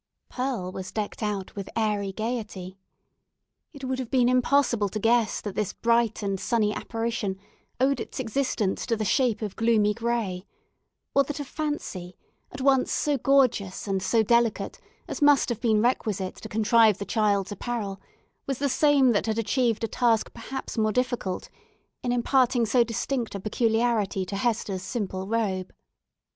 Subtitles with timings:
[0.29, 2.79] Pearl was decked out with airy gaiety.
[3.71, 7.37] It would have been impossible to guess that this bright and sunny apparition
[7.79, 10.47] owed its existence to the shape of gloomy gray;
[11.13, 12.17] or that a fancy,
[12.51, 17.05] at once so gorgeous and so delicate as must have been requisite to contrive the
[17.05, 18.01] child's apparel,
[18.47, 21.47] was the same that had achieved a task perhaps more difficult,
[22.01, 25.71] in imparting so distinct a peculiarity to Hester's simple robe.